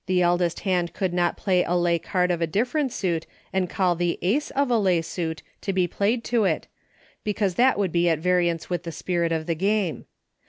71 0.07 0.23
eldest 0.23 0.59
hand 0.61 0.93
could 0.95 1.13
not 1.13 1.37
play 1.37 1.63
a 1.63 1.75
lay 1.75 1.99
card 1.99 2.31
of 2.31 2.41
a 2.41 2.47
dif 2.47 2.73
ferent 2.73 2.91
suit 2.91 3.27
and 3.53 3.69
call 3.69 3.95
tlie 3.95 4.17
Ace 4.23 4.49
of 4.49 4.67
the 4.69 4.79
lay 4.81 4.99
suit 4.99 5.43
to 5.61 5.71
be 5.73 5.85
played 5.87 6.23
to 6.23 6.43
it, 6.43 6.65
because 7.23 7.53
that 7.53 7.77
would 7.77 7.91
be 7.91 8.09
at 8.09 8.17
va 8.17 8.29
riance 8.29 8.67
with 8.67 8.81
the 8.81 8.91
spirit 8.91 9.31
of 9.31 9.45
the 9.45 9.53
game. 9.53 10.05